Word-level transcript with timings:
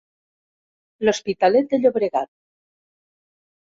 L'Hospitalet 1.05 1.71
de 1.77 1.83
Llobregat. 1.85 2.35